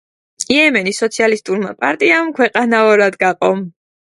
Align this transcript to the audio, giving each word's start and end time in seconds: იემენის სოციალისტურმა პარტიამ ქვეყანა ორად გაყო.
იემენის 0.53 1.01
სოციალისტურმა 1.03 1.75
პარტიამ 1.83 2.33
ქვეყანა 2.41 2.83
ორად 2.95 3.23
გაყო. 3.27 3.53